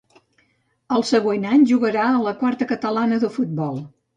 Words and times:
El 0.95 1.05
següent 1.09 1.45
any 1.51 1.67
jugarà 1.73 2.07
a 2.15 2.25
la 2.29 2.35
Quarta 2.41 2.71
catalana 2.75 3.25
de 3.27 3.31
futbol. 3.39 3.83